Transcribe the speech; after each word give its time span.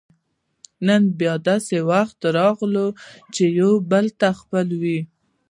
نن 0.87 1.01
بیا 1.19 1.33
داسې 1.47 1.77
وخت 1.91 2.19
راغی 2.37 2.85
چې 3.33 3.43
یو 3.59 3.71
بل 3.91 4.05
ته 4.19 4.27
خپه 4.39 4.59
وو 4.81 4.99